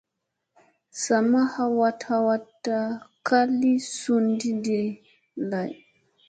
Sa 1.01 1.15
ma 1.29 1.41
awa 1.63 1.89
awata 2.15 2.77
ka 3.27 3.39
li 3.59 3.73
sun 3.99 4.25
ɗi 4.63 4.79
lay. 5.49 5.71